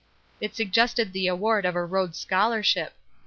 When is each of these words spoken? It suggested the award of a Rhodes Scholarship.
It 0.39 0.55
suggested 0.55 1.13
the 1.13 1.27
award 1.27 1.63
of 1.63 1.75
a 1.75 1.85
Rhodes 1.85 2.17
Scholarship. 2.17 2.95